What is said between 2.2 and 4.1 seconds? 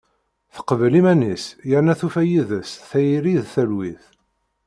yid-s tayri d talwit.